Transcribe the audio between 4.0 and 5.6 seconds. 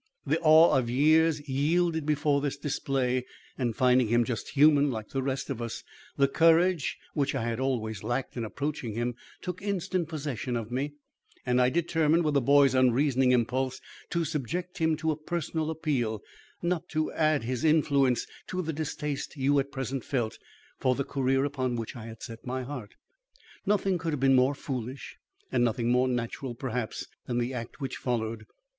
him just human like the rest